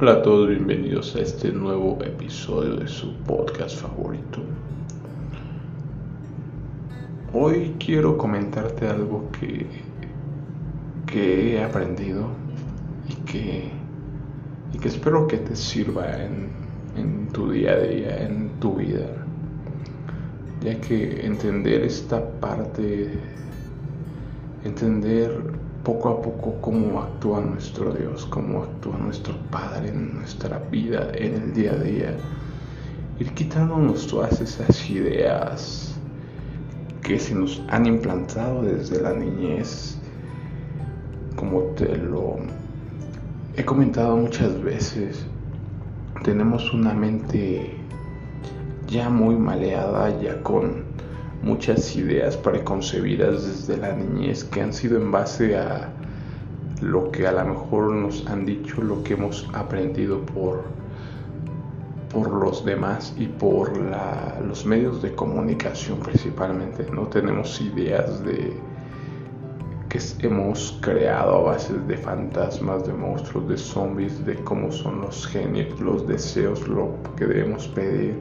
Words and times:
Hola 0.00 0.12
a 0.12 0.22
todos, 0.22 0.48
bienvenidos 0.48 1.16
a 1.16 1.22
este 1.22 1.50
nuevo 1.50 1.98
episodio 2.04 2.76
de 2.76 2.86
su 2.86 3.16
podcast 3.24 3.80
favorito. 3.80 4.38
Hoy 7.32 7.74
quiero 7.84 8.16
comentarte 8.16 8.86
algo 8.86 9.28
que, 9.32 9.66
que 11.04 11.56
he 11.56 11.64
aprendido 11.64 12.28
y 13.08 13.14
que, 13.24 13.72
y 14.72 14.78
que 14.78 14.86
espero 14.86 15.26
que 15.26 15.38
te 15.38 15.56
sirva 15.56 16.06
en, 16.22 16.50
en 16.96 17.26
tu 17.32 17.50
día 17.50 17.72
a 17.72 17.78
día, 17.78 18.22
en 18.24 18.50
tu 18.60 18.74
vida. 18.74 19.26
Ya 20.62 20.80
que 20.80 21.26
entender 21.26 21.82
esta 21.82 22.24
parte, 22.38 23.18
entender 24.62 25.57
poco 25.88 26.10
a 26.10 26.20
poco 26.20 26.54
cómo 26.60 27.00
actúa 27.00 27.40
nuestro 27.40 27.94
Dios, 27.94 28.26
cómo 28.26 28.62
actúa 28.64 28.98
nuestro 28.98 29.34
Padre 29.50 29.88
en 29.88 30.18
nuestra 30.18 30.58
vida, 30.70 31.10
en 31.14 31.34
el 31.34 31.54
día 31.54 31.72
a 31.72 31.76
día. 31.76 32.14
Ir 33.18 33.32
quitándonos 33.32 34.06
todas 34.06 34.38
esas 34.38 34.90
ideas 34.90 35.94
que 37.02 37.18
se 37.18 37.34
nos 37.34 37.62
han 37.70 37.86
implantado 37.86 38.64
desde 38.64 39.00
la 39.00 39.14
niñez, 39.14 39.96
como 41.36 41.62
te 41.74 41.96
lo 41.96 42.36
he 43.56 43.64
comentado 43.64 44.14
muchas 44.14 44.62
veces, 44.62 45.24
tenemos 46.22 46.70
una 46.74 46.92
mente 46.92 47.74
ya 48.88 49.08
muy 49.08 49.36
maleada, 49.36 50.20
ya 50.20 50.42
con 50.42 50.87
muchas 51.48 51.96
ideas 51.96 52.36
preconcebidas 52.36 53.46
desde 53.46 53.78
la 53.78 53.92
niñez 53.94 54.44
que 54.44 54.60
han 54.60 54.72
sido 54.72 54.98
en 54.98 55.10
base 55.10 55.56
a 55.56 55.88
lo 56.82 57.10
que 57.10 57.26
a 57.26 57.32
lo 57.32 57.44
mejor 57.46 57.90
nos 57.94 58.26
han 58.26 58.44
dicho, 58.44 58.82
lo 58.82 59.02
que 59.02 59.14
hemos 59.14 59.48
aprendido 59.54 60.20
por, 60.20 60.64
por 62.12 62.30
los 62.30 62.66
demás 62.66 63.14
y 63.16 63.26
por 63.26 63.72
los 64.46 64.66
medios 64.66 65.00
de 65.00 65.14
comunicación 65.14 65.98
principalmente. 66.00 66.86
No 66.92 67.06
tenemos 67.06 67.58
ideas 67.62 68.22
de 68.24 68.52
que 69.88 69.98
hemos 70.20 70.78
creado 70.82 71.34
a 71.34 71.42
base 71.52 71.72
de 71.72 71.96
fantasmas, 71.96 72.86
de 72.86 72.92
monstruos, 72.92 73.48
de 73.48 73.56
zombies, 73.56 74.24
de 74.26 74.34
cómo 74.44 74.70
son 74.70 75.00
los 75.00 75.26
genios, 75.26 75.80
los 75.80 76.06
deseos, 76.06 76.68
lo 76.68 76.90
que 77.16 77.24
debemos 77.24 77.66
pedir 77.68 78.18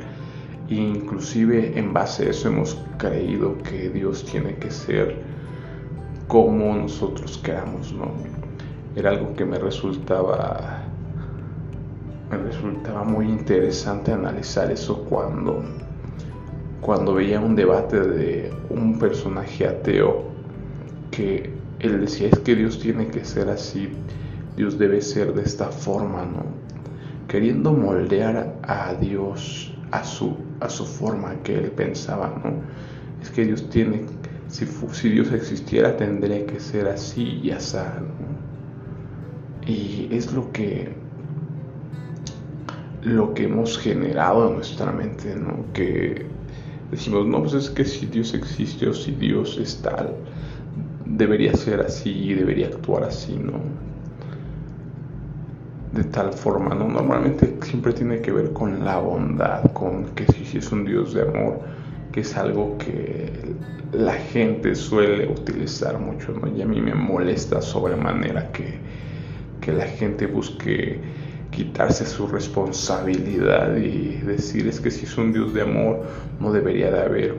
inclusive 0.70 1.78
en 1.78 1.94
base 1.94 2.28
a 2.28 2.30
eso 2.32 2.50
hemos 2.50 2.78
creído 2.98 3.58
que 3.64 3.90
Dios 3.90 4.26
tiene 4.26 4.56
que 4.56 4.72
ser 4.72 5.16
como 6.28 6.76
nosotros 6.76 7.38
queramos, 7.38 7.94
¿no? 7.94 8.12
Era 8.96 9.12
algo 9.12 9.34
que 9.36 9.46
me 9.46 9.58
resultaba 9.58 10.84
me 12.30 12.38
resultaba 12.38 13.06
muy 13.06 13.26
interesante 13.26 14.12
analizar 14.12 14.70
eso 14.70 15.06
cuando 15.06 15.64
cuando 16.82 17.14
veía 17.14 17.40
un 17.40 17.56
debate 17.56 18.00
de 18.00 18.52
un 18.70 19.00
personaje 19.00 19.68
ateo 19.68 20.24
que 21.12 21.52
él 21.80 22.02
decía 22.02 22.28
es 22.28 22.40
que 22.40 22.56
Dios 22.56 22.80
tiene 22.80 23.08
que 23.08 23.24
ser 23.24 23.50
así, 23.50 23.90
Dios 24.56 24.78
debe 24.78 25.02
ser 25.02 25.34
de 25.34 25.44
esta 25.44 25.68
forma, 25.68 26.26
¿no? 26.26 26.46
Queriendo 27.28 27.74
moldear 27.74 28.56
a 28.64 28.94
Dios 28.94 29.77
a 29.92 30.04
su, 30.04 30.36
a 30.60 30.70
su 30.70 30.86
forma 30.86 31.36
que 31.44 31.56
él 31.58 31.72
pensaba, 31.72 32.42
¿no? 32.44 32.62
Es 33.22 33.30
que 33.30 33.46
Dios 33.46 33.70
tiene, 33.70 34.06
si, 34.48 34.66
si 34.66 35.10
Dios 35.10 35.32
existiera 35.32 35.96
tendría 35.98 36.46
que 36.46 36.60
ser 36.60 36.88
así 36.88 37.40
y 37.44 37.52
así, 37.52 37.78
Y 39.66 40.08
es 40.12 40.32
lo 40.34 40.52
que, 40.52 40.94
lo 43.04 43.34
que 43.34 43.46
hemos 43.46 43.78
generado 43.78 44.50
en 44.50 44.56
nuestra 44.56 44.92
mente, 44.92 45.36
¿no? 45.36 45.66
Que 45.74 46.26
decimos, 46.92 47.26
no, 47.26 47.42
pues 47.42 47.54
es 47.54 47.70
que 47.70 47.86
si 47.86 48.06
Dios 48.06 48.34
existe 48.34 48.88
o 48.88 48.94
si 48.94 49.12
Dios 49.12 49.58
es 49.58 49.82
tal, 49.82 50.16
debería 51.06 51.54
ser 51.54 51.82
así 51.82 52.12
y 52.12 52.34
debería 52.34 52.68
actuar 52.68 53.04
así, 53.04 53.36
¿no? 53.36 53.60
De 55.92 56.04
tal 56.04 56.34
forma, 56.34 56.76
¿no? 56.76 56.88
Normalmente 56.88 57.58
siempre 57.62 57.94
tiene 57.94 58.22
que 58.22 58.32
ver 58.32 58.54
con 58.54 58.84
la 58.84 58.98
bondad, 59.00 59.72
con 59.74 60.06
que 60.16 60.26
si, 60.26 60.58
es 60.58 60.72
un 60.72 60.86
Dios 60.86 61.14
de 61.14 61.22
amor, 61.22 61.60
que 62.12 62.22
es 62.22 62.36
algo 62.36 62.78
que 62.78 63.32
la 63.94 64.14
gente 64.14 64.76
suele 64.76 65.28
utilizar 65.28 65.98
mucho, 66.00 66.34
¿no? 66.34 66.48
Y 66.56 66.62
a 66.62 66.66
mí 66.66 66.82
me 66.82 66.94
molesta 66.94 67.62
sobremanera 67.62 68.52
que, 68.52 68.80
que 69.62 69.72
la 69.72 69.86
gente 69.86 70.28
busque 70.28 71.00
quitarse 71.52 72.06
su 72.06 72.28
responsabilidad 72.28 73.78
y 73.78 74.18
decir 74.18 74.68
es 74.68 74.82
que 74.82 74.92
si 74.92 75.06
es 75.06 75.18
un 75.18 75.32
Dios 75.32 75.54
de 75.54 75.62
amor 75.62 76.04
no 76.42 76.52
debería 76.52 76.92
de 76.92 77.02
haber 77.02 77.36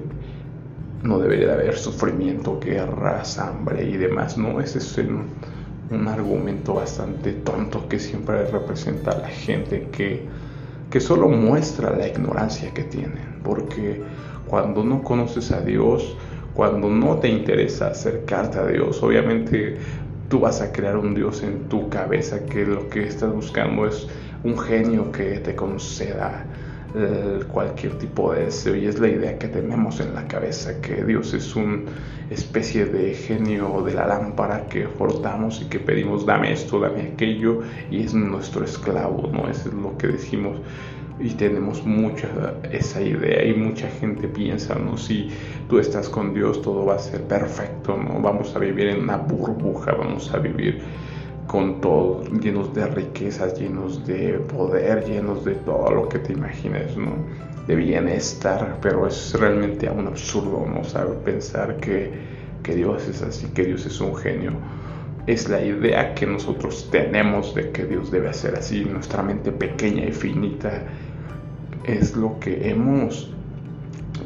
no 1.02 1.18
debería 1.18 1.48
de 1.48 1.52
haber 1.52 1.76
sufrimiento, 1.76 2.58
guerras, 2.58 3.38
hambre 3.38 3.88
y 3.88 3.96
demás, 3.96 4.36
no, 4.36 4.60
ese 4.60 4.78
es 4.78 4.98
el, 4.98 5.10
un 5.90 6.08
argumento 6.08 6.74
bastante 6.74 7.32
tonto 7.32 7.88
que 7.88 7.98
siempre 7.98 8.46
representa 8.46 9.12
a 9.12 9.18
la 9.18 9.28
gente 9.28 9.88
que, 9.90 10.22
que 10.90 11.00
solo 11.00 11.28
muestra 11.28 11.96
la 11.96 12.06
ignorancia 12.06 12.72
que 12.74 12.84
tienen. 12.84 13.40
Porque 13.42 14.02
cuando 14.46 14.84
no 14.84 15.02
conoces 15.02 15.50
a 15.52 15.60
Dios, 15.60 16.16
cuando 16.54 16.88
no 16.90 17.16
te 17.18 17.28
interesa 17.28 17.88
acercarte 17.88 18.58
a 18.58 18.66
Dios, 18.66 19.02
obviamente 19.02 19.78
tú 20.28 20.40
vas 20.40 20.60
a 20.60 20.72
crear 20.72 20.96
un 20.96 21.14
Dios 21.14 21.42
en 21.42 21.68
tu 21.68 21.88
cabeza 21.88 22.44
que 22.44 22.66
lo 22.66 22.88
que 22.88 23.06
estás 23.06 23.32
buscando 23.32 23.86
es 23.86 24.06
un 24.44 24.58
genio 24.58 25.10
que 25.10 25.38
te 25.38 25.54
conceda 25.54 26.44
cualquier 27.52 27.98
tipo 27.98 28.32
de 28.32 28.46
deseo 28.46 28.74
y 28.74 28.86
es 28.86 28.98
la 28.98 29.08
idea 29.08 29.38
que 29.38 29.48
tenemos 29.48 30.00
en 30.00 30.14
la 30.14 30.26
cabeza 30.26 30.80
que 30.80 31.04
Dios 31.04 31.34
es 31.34 31.54
una 31.54 31.82
especie 32.30 32.86
de 32.86 33.14
genio 33.14 33.82
de 33.82 33.92
la 33.94 34.06
lámpara 34.06 34.66
que 34.66 34.88
portamos 34.88 35.60
y 35.60 35.66
que 35.66 35.80
pedimos 35.80 36.24
dame 36.24 36.52
esto, 36.52 36.80
dame 36.80 37.12
aquello 37.12 37.60
y 37.90 38.02
es 38.02 38.14
nuestro 38.14 38.64
esclavo, 38.64 39.28
¿no? 39.30 39.48
Eso 39.48 39.68
es 39.68 39.74
lo 39.74 39.98
que 39.98 40.08
decimos 40.08 40.60
y 41.20 41.30
tenemos 41.30 41.84
mucha 41.84 42.28
esa 42.70 43.02
idea 43.02 43.44
y 43.44 43.54
mucha 43.54 43.88
gente 43.88 44.28
piensa, 44.28 44.74
¿no? 44.76 44.96
Si 44.96 45.30
tú 45.68 45.78
estás 45.78 46.08
con 46.08 46.32
Dios 46.32 46.62
todo 46.62 46.86
va 46.86 46.94
a 46.94 46.98
ser 46.98 47.22
perfecto, 47.24 47.96
¿no? 47.96 48.20
Vamos 48.20 48.54
a 48.56 48.58
vivir 48.58 48.88
en 48.88 49.02
una 49.02 49.16
burbuja, 49.16 49.92
vamos 49.92 50.32
a 50.32 50.38
vivir 50.38 50.80
con 51.48 51.80
todo, 51.80 52.22
llenos 52.24 52.74
de 52.74 52.86
riquezas, 52.86 53.58
llenos 53.58 54.06
de 54.06 54.34
poder, 54.34 55.04
llenos 55.06 55.44
de 55.46 55.54
todo 55.54 55.90
lo 55.90 56.08
que 56.08 56.18
te 56.18 56.34
imagines, 56.34 56.94
¿no? 56.96 57.12
De 57.66 57.74
bienestar, 57.74 58.78
pero 58.82 59.06
es 59.06 59.34
realmente 59.34 59.90
un 59.90 60.06
absurdo, 60.06 60.66
¿no? 60.66 60.84
Saber 60.84 61.16
pensar 61.18 61.78
que, 61.78 62.12
que 62.62 62.76
Dios 62.76 63.08
es 63.08 63.22
así, 63.22 63.46
que 63.48 63.64
Dios 63.64 63.86
es 63.86 63.98
un 64.00 64.14
genio. 64.14 64.52
Es 65.26 65.48
la 65.48 65.62
idea 65.62 66.14
que 66.14 66.26
nosotros 66.26 66.86
tenemos 66.90 67.54
de 67.54 67.70
que 67.70 67.86
Dios 67.86 68.10
debe 68.10 68.32
ser 68.34 68.54
así, 68.54 68.84
nuestra 68.84 69.22
mente 69.22 69.50
pequeña 69.50 70.04
y 70.04 70.12
finita 70.12 70.82
es 71.84 72.14
lo 72.14 72.38
que 72.40 72.68
hemos 72.70 73.32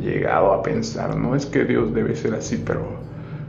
llegado 0.03 0.53
a 0.53 0.62
pensar, 0.62 1.16
no 1.16 1.37
es 1.37 1.47
que 1.47 1.65
Dios 1.65 1.94
debe 1.94 2.16
ser 2.16 2.34
así, 2.34 2.61
pero 2.66 2.82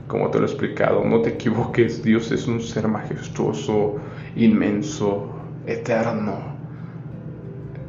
como 0.07 0.29
te 0.29 0.39
lo 0.39 0.45
he 0.45 0.49
explicado, 0.49 1.03
no 1.03 1.21
te 1.21 1.31
equivoques, 1.31 2.03
Dios 2.03 2.31
es 2.31 2.47
un 2.47 2.61
ser 2.61 2.87
majestuoso, 2.87 3.95
inmenso, 4.35 5.29
eterno. 5.65 6.53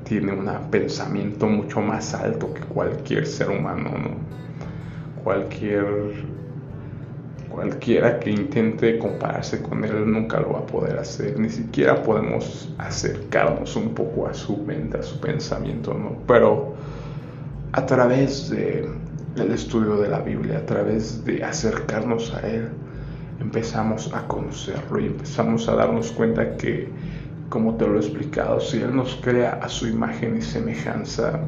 Tiene 0.05 0.33
un 0.33 0.49
pensamiento 0.71 1.47
mucho 1.47 1.81
más 1.81 2.15
alto 2.15 2.53
que 2.53 2.61
cualquier 2.61 3.27
ser 3.27 3.51
humano, 3.51 3.91
¿no? 3.91 5.23
Cualquier 5.23 5.85
cualquiera 7.55 8.19
que 8.19 8.31
intente 8.31 8.99
compararse 8.99 9.63
con 9.63 9.85
él 9.85 10.11
nunca 10.11 10.41
lo 10.41 10.55
va 10.55 10.59
a 10.61 10.67
poder 10.67 10.99
hacer, 10.99 11.39
ni 11.39 11.49
siquiera 11.49 12.03
podemos 12.03 12.75
acercarnos 12.79 13.77
un 13.77 13.95
poco 13.95 14.27
a 14.27 14.35
su 14.35 14.57
mente, 14.59 14.99
a 14.99 15.03
su 15.03 15.21
pensamiento, 15.21 15.95
¿no? 15.95 16.17
Pero 16.27 16.75
a 17.73 17.87
través 17.87 18.51
de 18.51 18.89
el 19.37 19.51
estudio 19.51 19.97
de 19.97 20.09
la 20.09 20.21
Biblia, 20.21 20.59
a 20.59 20.67
través 20.67 21.25
de 21.25 21.43
acercarnos 21.43 22.33
a 22.35 22.41
Él, 22.41 22.69
empezamos 23.41 24.13
a 24.15 24.27
conocerlo 24.29 25.01
y 25.01 25.07
empezamos 25.07 25.69
a 25.69 25.75
darnos 25.75 26.13
cuenta 26.13 26.57
que, 26.57 26.89
como 27.49 27.75
te 27.75 27.87
lo 27.87 27.97
he 27.97 27.99
explicado, 27.99 28.61
si 28.61 28.79
Él 28.79 28.95
nos 28.95 29.17
crea 29.17 29.59
a 29.63 29.69
su 29.69 29.89
imagen 29.89 30.37
y 30.37 30.43
semejanza, 30.43 31.41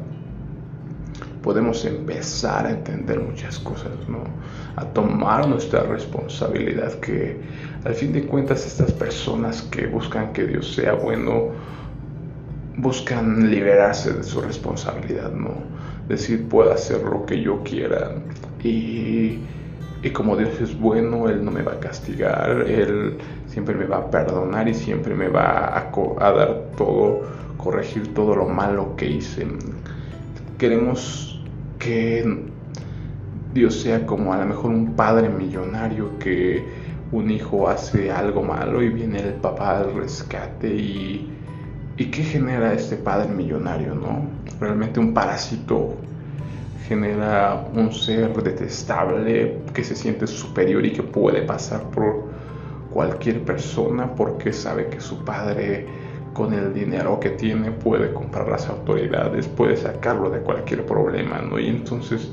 podemos 1.41 1.85
empezar 1.85 2.65
a 2.65 2.71
entender 2.71 3.21
muchas 3.21 3.57
cosas, 3.59 3.93
¿no? 4.09 4.23
A 4.75 4.83
tomar 4.85 5.47
nuestra 5.47 5.83
responsabilidad, 5.83 6.93
que 6.99 7.39
al 7.85 7.93
fin 7.93 8.11
de 8.11 8.25
cuentas 8.25 8.65
estas 8.65 8.91
personas 8.91 9.61
que 9.61 9.87
buscan 9.87 10.33
que 10.33 10.45
Dios 10.45 10.73
sea 10.73 10.93
bueno, 10.93 11.51
buscan 12.75 13.49
liberarse 13.49 14.11
de 14.11 14.23
su 14.23 14.41
responsabilidad, 14.41 15.31
¿no? 15.31 15.76
Decir 16.07 16.47
puedo 16.47 16.71
hacer 16.71 17.01
lo 17.01 17.25
que 17.25 17.41
yo 17.41 17.63
quiera 17.63 18.11
y 18.63 19.39
y 20.03 20.11
como 20.11 20.37
Dios 20.37 20.61
es 20.61 20.79
bueno, 20.79 21.27
Él 21.27 21.43
no 21.43 21.51
me 21.51 21.63
va 21.63 21.73
a 21.73 21.79
castigar, 21.79 22.65
Él 22.67 23.17
siempre 23.47 23.73
me 23.75 23.85
va 23.85 23.97
a 23.97 24.11
perdonar 24.11 24.67
y 24.67 24.73
siempre 24.73 25.15
me 25.15 25.27
va 25.27 25.67
a, 25.75 25.91
a 26.19 26.31
dar 26.31 26.63
todo, 26.77 27.21
corregir 27.57 28.13
todo 28.13 28.35
lo 28.35 28.47
malo 28.47 28.95
que 28.95 29.09
hice. 29.09 29.47
Queremos 30.57 31.43
que 31.79 32.43
Dios 33.53 33.81
sea 33.81 34.05
como 34.05 34.33
a 34.33 34.37
lo 34.37 34.45
mejor 34.45 34.71
un 34.71 34.95
padre 34.95 35.29
millonario 35.29 36.17
que 36.19 36.63
un 37.11 37.31
hijo 37.31 37.67
hace 37.67 38.11
algo 38.11 38.43
malo 38.43 38.83
y 38.83 38.89
viene 38.89 39.19
el 39.19 39.33
papá 39.33 39.79
al 39.79 39.95
rescate 39.95 40.75
y, 40.75 41.27
y 41.97 42.05
¿qué 42.05 42.23
genera 42.23 42.73
este 42.73 42.97
padre 42.97 43.29
millonario, 43.29 43.95
no? 43.95 44.36
Realmente 44.59 44.99
un 44.99 45.13
parásito 45.13 45.95
genera 46.87 47.65
un 47.73 47.91
ser 47.91 48.41
detestable 48.41 49.59
que 49.73 49.83
se 49.83 49.95
siente 49.95 50.25
superior 50.25 50.85
y 50.85 50.93
que 50.93 51.03
puede 51.03 51.41
pasar 51.41 51.83
por 51.91 52.29
cualquier 52.93 53.43
persona 53.43 54.15
porque 54.15 54.53
sabe 54.53 54.87
que 54.87 55.01
su 55.01 55.23
padre 55.23 55.85
con 56.33 56.53
el 56.53 56.73
dinero 56.73 57.19
que 57.19 57.31
tiene 57.31 57.71
puede 57.71 58.13
comprar 58.13 58.47
las 58.47 58.69
autoridades, 58.69 59.47
puede 59.47 59.75
sacarlo 59.75 60.29
de 60.29 60.39
cualquier 60.39 60.85
problema, 60.85 61.41
¿no? 61.41 61.59
Y 61.59 61.67
entonces, 61.67 62.31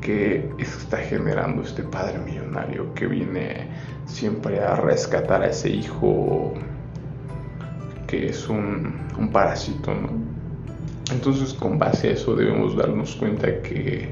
¿qué 0.00 0.50
está 0.58 0.98
generando 0.98 1.62
este 1.62 1.84
padre 1.84 2.18
millonario 2.18 2.92
que 2.94 3.06
viene 3.06 3.68
siempre 4.06 4.60
a 4.60 4.74
rescatar 4.74 5.42
a 5.42 5.46
ese 5.46 5.70
hijo 5.70 6.52
que 8.08 8.26
es 8.26 8.48
un, 8.48 9.08
parásito, 9.32 9.94
¿no? 9.94 10.33
Entonces 11.12 11.52
con 11.52 11.78
base 11.78 12.08
a 12.08 12.10
eso 12.12 12.34
debemos 12.34 12.76
darnos 12.76 13.14
cuenta 13.16 13.60
que 13.62 14.08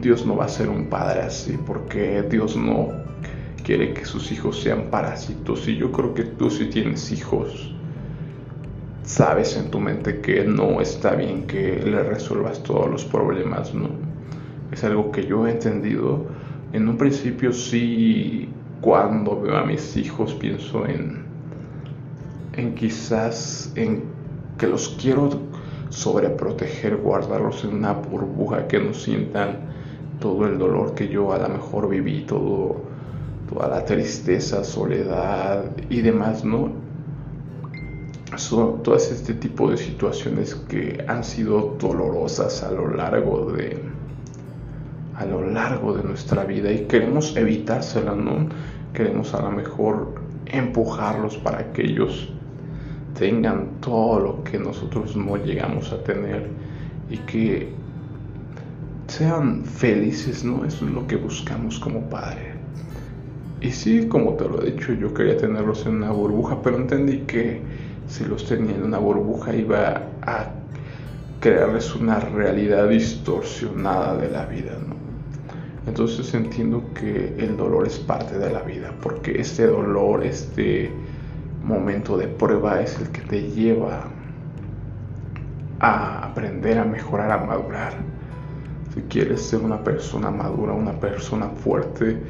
Dios 0.00 0.26
no 0.26 0.36
va 0.36 0.46
a 0.46 0.48
ser 0.48 0.68
un 0.68 0.86
padre 0.86 1.20
así, 1.20 1.58
porque 1.66 2.22
Dios 2.28 2.56
no 2.56 2.88
quiere 3.64 3.94
que 3.94 4.04
sus 4.04 4.30
hijos 4.32 4.60
sean 4.60 4.90
parásitos. 4.90 5.66
Y 5.68 5.76
yo 5.76 5.92
creo 5.92 6.14
que 6.14 6.24
tú 6.24 6.50
si 6.50 6.66
tienes 6.66 7.10
hijos, 7.12 7.74
sabes 9.04 9.56
en 9.56 9.70
tu 9.70 9.80
mente 9.80 10.20
que 10.20 10.44
no 10.44 10.80
está 10.80 11.14
bien 11.14 11.46
que 11.46 11.80
le 11.84 12.02
resuelvas 12.02 12.62
todos 12.62 12.90
los 12.90 13.04
problemas, 13.04 13.72
¿no? 13.72 13.88
Es 14.72 14.82
algo 14.84 15.12
que 15.12 15.26
yo 15.26 15.46
he 15.46 15.52
entendido. 15.52 16.26
En 16.72 16.88
un 16.88 16.98
principio 16.98 17.52
sí, 17.52 18.48
cuando 18.80 19.40
veo 19.40 19.56
a 19.56 19.64
mis 19.64 19.96
hijos 19.96 20.34
pienso 20.34 20.86
en, 20.86 21.24
en 22.54 22.74
quizás 22.74 23.72
en 23.76 24.15
que 24.58 24.66
los 24.66 24.90
quiero 25.00 25.28
sobreproteger, 25.90 26.96
guardarlos 26.96 27.64
en 27.64 27.74
una 27.74 27.92
burbuja, 27.92 28.66
que 28.66 28.78
no 28.78 28.92
sientan 28.94 29.58
todo 30.20 30.46
el 30.46 30.58
dolor 30.58 30.94
que 30.94 31.08
yo 31.08 31.32
a 31.32 31.38
lo 31.38 31.48
mejor 31.48 31.88
viví, 31.88 32.22
todo, 32.22 32.76
toda 33.48 33.68
la 33.68 33.84
tristeza, 33.84 34.64
soledad 34.64 35.64
y 35.90 36.00
demás, 36.00 36.44
¿no? 36.44 36.70
Son 38.36 38.82
todas 38.82 39.10
este 39.10 39.34
tipo 39.34 39.70
de 39.70 39.76
situaciones 39.76 40.54
que 40.54 41.04
han 41.06 41.22
sido 41.22 41.76
dolorosas 41.78 42.62
a 42.62 42.72
lo 42.72 42.88
largo 42.94 43.52
de 43.52 43.80
a 45.14 45.24
lo 45.24 45.48
largo 45.50 45.94
de 45.94 46.02
nuestra 46.02 46.44
vida 46.44 46.70
y 46.70 46.80
queremos 46.86 47.34
evitárselas, 47.36 48.16
¿no? 48.16 48.48
Queremos 48.92 49.32
a 49.32 49.40
lo 49.40 49.50
mejor 49.50 50.14
empujarlos 50.44 51.38
para 51.38 51.72
que 51.72 51.82
ellos 51.82 52.35
tengan 53.18 53.80
todo 53.80 54.20
lo 54.20 54.44
que 54.44 54.58
nosotros 54.58 55.16
no 55.16 55.36
llegamos 55.36 55.92
a 55.92 56.02
tener 56.02 56.48
y 57.10 57.18
que 57.18 57.68
sean 59.08 59.64
felices, 59.64 60.44
¿no? 60.44 60.64
Eso 60.64 60.86
es 60.86 60.92
lo 60.92 61.06
que 61.06 61.16
buscamos 61.16 61.78
como 61.78 62.00
padre. 62.08 62.54
Y 63.60 63.70
sí, 63.70 64.06
como 64.08 64.34
te 64.34 64.44
lo 64.44 64.62
he 64.62 64.72
dicho, 64.72 64.92
yo 64.92 65.14
quería 65.14 65.36
tenerlos 65.36 65.86
en 65.86 65.96
una 65.96 66.10
burbuja, 66.10 66.60
pero 66.62 66.76
entendí 66.76 67.20
que 67.20 67.60
si 68.08 68.24
los 68.24 68.46
tenía 68.46 68.74
en 68.74 68.82
una 68.82 68.98
burbuja 68.98 69.54
iba 69.54 70.02
a 70.22 70.50
crearles 71.40 71.94
una 71.94 72.20
realidad 72.20 72.88
distorsionada 72.88 74.16
de 74.16 74.30
la 74.30 74.46
vida, 74.46 74.72
¿no? 74.86 74.94
Entonces 75.86 76.34
entiendo 76.34 76.82
que 76.94 77.34
el 77.38 77.56
dolor 77.56 77.86
es 77.86 77.98
parte 77.98 78.38
de 78.38 78.52
la 78.52 78.62
vida, 78.62 78.92
porque 79.02 79.40
este 79.40 79.66
dolor, 79.68 80.24
este 80.24 80.90
momento 81.66 82.16
de 82.16 82.28
prueba 82.28 82.80
es 82.80 82.98
el 83.00 83.10
que 83.10 83.20
te 83.22 83.42
lleva 83.50 84.04
a 85.80 86.26
aprender 86.26 86.78
a 86.78 86.84
mejorar, 86.84 87.30
a 87.32 87.44
madurar. 87.44 87.94
Si 88.94 89.00
quieres 89.02 89.42
ser 89.42 89.60
una 89.60 89.82
persona 89.82 90.30
madura, 90.30 90.72
una 90.72 90.92
persona 90.92 91.48
fuerte, 91.48 92.22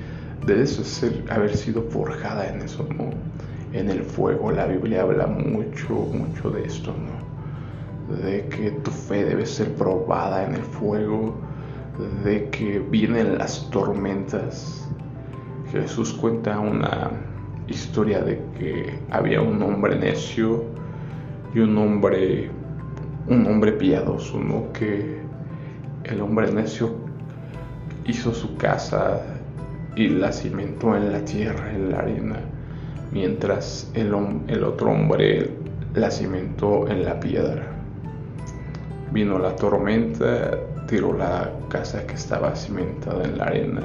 debes 0.46 0.70
ser, 0.70 1.24
haber 1.30 1.54
sido 1.54 1.82
forjada 1.82 2.48
en 2.48 2.62
eso, 2.62 2.88
¿no? 2.96 3.10
En 3.72 3.90
el 3.90 4.02
fuego. 4.02 4.50
La 4.50 4.66
Biblia 4.66 5.02
habla 5.02 5.26
mucho, 5.26 5.94
mucho 5.94 6.50
de 6.50 6.64
esto, 6.64 6.92
¿no? 6.92 8.16
De 8.16 8.46
que 8.46 8.70
tu 8.70 8.90
fe 8.90 9.24
debe 9.24 9.44
ser 9.44 9.74
probada 9.74 10.44
en 10.44 10.54
el 10.54 10.62
fuego, 10.62 11.34
de 12.24 12.48
que 12.50 12.78
vienen 12.78 13.38
las 13.38 13.68
tormentas. 13.70 14.88
Jesús 15.70 16.12
cuenta 16.12 16.58
una 16.58 17.10
historia 17.68 18.20
de 18.20 18.40
que 18.58 18.98
había 19.10 19.40
un 19.40 19.62
hombre 19.62 19.96
necio 19.96 20.64
y 21.54 21.60
un 21.60 21.76
hombre 21.78 22.50
un 23.28 23.46
hombre 23.46 23.72
piadoso, 23.72 24.38
¿no? 24.38 24.72
Que 24.72 25.18
el 26.04 26.20
hombre 26.20 26.52
necio 26.52 26.94
hizo 28.04 28.32
su 28.32 28.56
casa 28.56 29.20
y 29.96 30.08
la 30.08 30.32
cimentó 30.32 30.96
en 30.96 31.12
la 31.12 31.24
tierra, 31.24 31.72
en 31.72 31.90
la 31.90 31.98
arena, 31.98 32.40
mientras 33.12 33.90
el, 33.94 34.14
el 34.46 34.64
otro 34.64 34.90
hombre 34.90 35.50
la 35.94 36.10
cimentó 36.10 36.88
en 36.88 37.04
la 37.04 37.18
piedra. 37.18 37.66
Vino 39.12 39.38
la 39.38 39.56
tormenta, 39.56 40.58
tiró 40.86 41.12
la 41.12 41.50
casa 41.68 42.06
que 42.06 42.14
estaba 42.14 42.54
cimentada 42.54 43.24
en 43.24 43.38
la 43.38 43.44
arena 43.44 43.82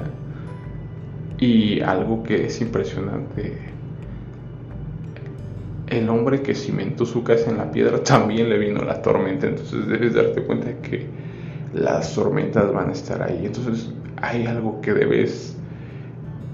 y 1.39 1.79
algo 1.81 2.21
que 2.21 2.45
es 2.45 2.61
impresionante, 2.61 3.57
el 5.91 6.09
hombre 6.09 6.41
que 6.41 6.55
cimentó 6.55 7.05
su 7.05 7.23
casa 7.23 7.51
en 7.51 7.57
la 7.57 7.69
piedra 7.69 7.99
también 8.03 8.49
le 8.49 8.57
vino 8.57 8.81
la 8.83 9.01
tormenta, 9.01 9.47
entonces 9.47 9.88
debes 9.88 10.15
darte 10.15 10.43
cuenta 10.43 10.73
que 10.81 11.05
las 11.73 12.15
tormentas 12.15 12.73
van 12.73 12.89
a 12.89 12.93
estar 12.93 13.21
ahí. 13.21 13.45
Entonces 13.45 13.91
hay 14.17 14.47
algo 14.47 14.81
que 14.81 14.93
debes, 14.93 15.55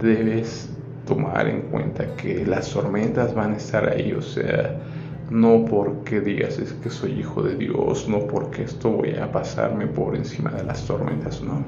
debes 0.01 0.69
tomar 1.06 1.48
en 1.48 1.62
cuenta, 1.62 2.06
que 2.17 2.46
las 2.46 2.72
tormentas 2.72 3.34
van 3.34 3.53
a 3.53 3.58
estar 3.58 3.88
ahí, 3.88 4.12
o 4.12 4.22
sea, 4.22 4.77
no 5.29 5.63
porque 5.65 6.20
digas 6.20 6.60
es 6.60 6.74
que 6.74 6.89
soy 6.89 7.13
hijo 7.13 7.41
de 7.44 7.56
Dios, 7.56 8.10
no 8.10 8.27
porque 8.27 8.63
esto 8.63 8.91
voy 8.91 9.15
a 9.15 9.32
pasarme 9.32 9.88
por 9.88 10.15
encima 10.15 10.51
de 10.51 10.63
las 10.63 10.86
tormentas, 10.86 11.41
no 11.41 11.63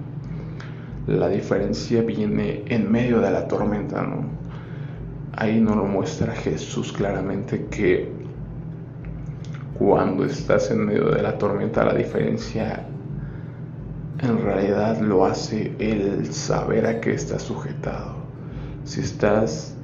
la 1.09 1.27
diferencia 1.27 2.03
viene 2.03 2.63
en 2.67 2.91
medio 2.91 3.19
de 3.19 3.31
la 3.31 3.47
tormenta, 3.47 4.03
¿no? 4.03 4.48
Ahí 5.36 5.59
nos 5.62 5.75
lo 5.75 5.86
muestra 5.86 6.33
Jesús 6.33 6.91
claramente 6.91 7.65
que 7.65 8.12
cuando 9.77 10.25
estás 10.25 10.71
en 10.71 10.86
medio 10.86 11.09
de 11.09 11.21
la 11.21 11.38
tormenta 11.38 11.86
la 11.86 11.93
diferencia 11.93 12.86
en 14.21 14.41
realidad 14.41 15.00
lo 15.00 15.25
hace 15.25 15.74
el 15.79 16.33
saber 16.33 16.86
a 16.86 17.00
qué 17.00 17.13
estás 17.13 17.43
sujetado. 17.43 18.15
Si 18.83 19.00
estás 19.00 19.75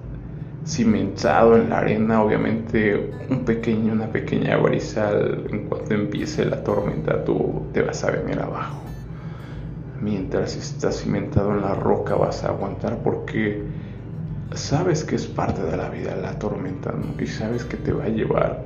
cimentado 0.66 1.56
en 1.56 1.70
la 1.70 1.78
arena, 1.78 2.22
obviamente 2.22 3.14
un 3.30 3.46
pequeño, 3.46 3.94
una 3.94 4.08
pequeña 4.08 4.58
brisa, 4.58 5.12
en 5.50 5.68
cuanto 5.70 5.94
empiece 5.94 6.44
la 6.44 6.64
tormenta, 6.64 7.24
tú 7.24 7.68
te 7.72 7.82
vas 7.82 8.04
a 8.04 8.12
venir 8.12 8.40
abajo 8.40 8.86
mientras 10.02 10.56
estás 10.56 11.02
cimentado 11.02 11.52
en 11.52 11.62
la 11.62 11.74
roca 11.74 12.16
vas 12.16 12.44
a 12.44 12.50
aguantar 12.50 13.00
porque 13.04 13.64
sabes 14.54 15.04
que 15.04 15.16
es 15.16 15.26
parte 15.26 15.62
de 15.64 15.76
la 15.76 15.90
vida 15.90 16.16
la 16.16 16.38
tormenta 16.38 16.94
y 17.20 17.26
sabes 17.26 17.64
que 17.64 17.78
te 17.78 17.92
va 17.92 18.06
a 18.06 18.10
llevar 18.10 18.64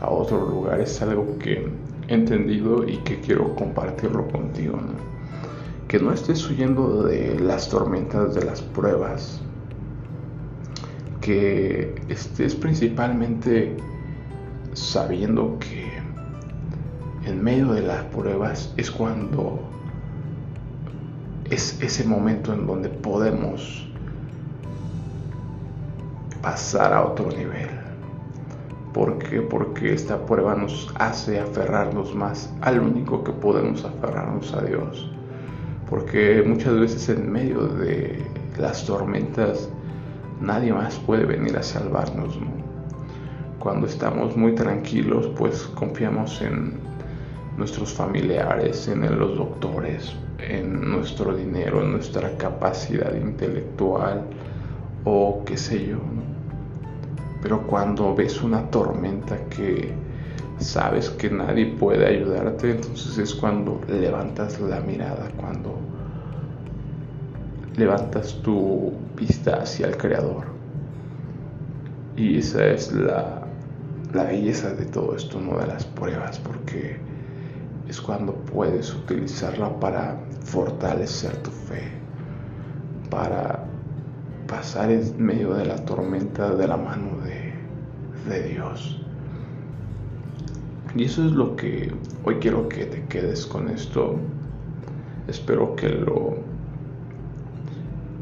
a, 0.00 0.10
otro 0.10 0.48
lugar. 0.48 0.80
Es 0.80 1.00
algo 1.02 1.38
que 1.38 1.70
he 2.08 2.14
entendido 2.14 2.86
y 2.86 2.98
que 2.98 3.20
quiero 3.20 3.54
compartirlo 3.54 4.28
contigo. 4.28 4.78
Que 5.86 5.98
no 5.98 6.12
estés 6.12 6.48
huyendo 6.48 7.04
de 7.04 7.38
las 7.40 7.68
tormentas, 7.68 8.34
de 8.34 8.44
las 8.44 8.60
pruebas. 8.60 9.40
Que 11.20 11.94
estés 12.08 12.54
principalmente 12.54 13.76
sabiendo 14.74 15.58
que 15.58 15.88
en 17.24 17.42
medio 17.42 17.72
de 17.72 17.82
las 17.82 18.04
pruebas 18.04 18.72
es 18.76 18.90
cuando 18.90 19.60
es 21.50 21.80
ese 21.82 22.04
momento 22.04 22.52
en 22.52 22.66
donde 22.66 22.88
podemos 22.88 23.88
pasar 26.48 26.94
a 26.94 27.04
otro 27.04 27.28
nivel. 27.28 27.68
¿Por 28.94 29.18
qué? 29.18 29.42
Porque 29.42 29.92
esta 29.92 30.16
prueba 30.24 30.54
nos 30.54 30.90
hace 30.98 31.38
aferrarnos 31.38 32.14
más 32.14 32.50
al 32.62 32.80
único 32.80 33.22
que 33.22 33.32
podemos 33.32 33.84
aferrarnos 33.84 34.54
a 34.54 34.62
Dios. 34.62 35.12
Porque 35.90 36.42
muchas 36.46 36.72
veces 36.80 37.06
en 37.10 37.30
medio 37.30 37.66
de 37.66 38.24
las 38.58 38.86
tormentas 38.86 39.68
nadie 40.40 40.72
más 40.72 40.98
puede 41.00 41.26
venir 41.26 41.54
a 41.58 41.62
salvarnos. 41.62 42.38
Cuando 43.58 43.86
estamos 43.86 44.34
muy 44.34 44.54
tranquilos, 44.54 45.30
pues 45.36 45.64
confiamos 45.74 46.40
en 46.40 46.78
nuestros 47.58 47.92
familiares, 47.92 48.88
en 48.88 49.02
los 49.18 49.36
doctores, 49.36 50.16
en 50.38 50.90
nuestro 50.90 51.36
dinero, 51.36 51.82
en 51.82 51.92
nuestra 51.92 52.38
capacidad 52.38 53.14
intelectual 53.14 54.24
o 55.04 55.42
qué 55.44 55.58
sé 55.58 55.88
yo. 55.88 55.98
Pero 57.42 57.66
cuando 57.66 58.14
ves 58.14 58.42
una 58.42 58.68
tormenta 58.70 59.36
que 59.48 59.92
sabes 60.58 61.10
que 61.10 61.30
nadie 61.30 61.66
puede 61.66 62.06
ayudarte, 62.06 62.72
entonces 62.72 63.18
es 63.18 63.34
cuando 63.34 63.80
levantas 63.88 64.60
la 64.60 64.80
mirada, 64.80 65.30
cuando 65.36 65.78
levantas 67.76 68.34
tu 68.42 68.92
vista 69.16 69.62
hacia 69.62 69.86
el 69.86 69.96
Creador. 69.96 70.46
Y 72.16 72.38
esa 72.38 72.66
es 72.66 72.92
la, 72.92 73.46
la 74.12 74.24
belleza 74.24 74.74
de 74.74 74.86
todo 74.86 75.14
esto, 75.14 75.40
no 75.40 75.58
de 75.58 75.68
las 75.68 75.84
pruebas, 75.84 76.40
porque 76.40 76.96
es 77.88 78.00
cuando 78.00 78.34
puedes 78.34 78.92
utilizarla 78.92 79.78
para 79.78 80.16
fortalecer 80.44 81.36
tu 81.38 81.50
fe, 81.50 81.84
para 83.08 83.64
pasar 84.48 84.90
en 84.90 85.24
medio 85.24 85.54
de 85.54 85.66
la 85.66 85.76
tormenta 85.84 86.54
de 86.54 86.66
la 86.66 86.76
mano 86.76 87.17
de 88.26 88.42
Dios. 88.48 89.00
Y 90.94 91.04
eso 91.04 91.24
es 91.24 91.32
lo 91.32 91.54
que 91.54 91.92
hoy 92.24 92.36
quiero 92.36 92.68
que 92.68 92.86
te 92.86 93.04
quedes 93.04 93.46
con 93.46 93.68
esto. 93.68 94.16
Espero 95.28 95.76
que 95.76 95.88
lo 95.88 96.36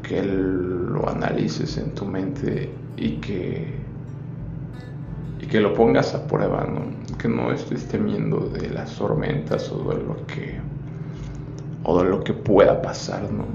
que 0.03 0.23
lo 0.23 1.09
analices 1.09 1.77
en 1.77 1.93
tu 1.93 2.05
mente 2.05 2.69
y 2.95 3.11
que 3.17 3.75
y 5.41 5.45
que 5.47 5.59
lo 5.59 5.73
pongas 5.73 6.13
a 6.13 6.27
prueba. 6.27 6.67
Que 7.17 7.27
no 7.27 7.51
estés 7.51 7.87
temiendo 7.87 8.39
de 8.49 8.69
las 8.69 8.95
tormentas 8.95 9.71
o 9.71 9.89
de 9.89 10.03
lo 10.03 10.25
que 10.27 10.59
o 11.83 12.03
de 12.03 12.09
lo 12.09 12.23
que 12.23 12.33
pueda 12.33 12.81
pasar, 12.81 13.31
¿no? 13.31 13.45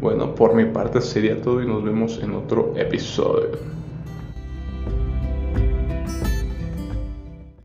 Bueno, 0.00 0.34
por 0.34 0.54
mi 0.54 0.66
parte 0.66 1.00
sería 1.00 1.40
todo 1.40 1.62
y 1.62 1.66
nos 1.66 1.82
vemos 1.82 2.20
en 2.22 2.34
otro 2.34 2.74
episodio. 2.76 3.75